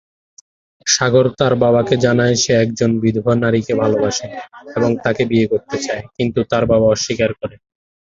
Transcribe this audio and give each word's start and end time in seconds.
সাগর 0.87 1.25
তার 1.39 1.53
বাবাকে 1.63 1.95
জানায় 2.05 2.35
সে 2.35 2.51
একজন 2.63 2.91
বিধবা 3.01 3.33
নারীকে 3.35 3.73
ভালোবাসে 3.75 4.27
এবং 4.77 4.89
তাকে 5.03 5.23
বিয়ে 5.31 5.47
করতে 5.47 5.77
চায়, 5.85 6.03
কিন্তু 6.17 6.39
তার 6.51 6.63
বাবা 6.71 6.87
অস্বীকার 6.89 7.31
করে। 7.39 7.55